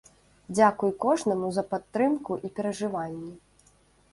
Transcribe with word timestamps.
Дзякуй 0.55 0.91
кожнаму 1.03 1.51
за 1.57 1.63
падтрымку 1.73 2.39
і 2.49 2.53
перажыванні. 2.61 3.31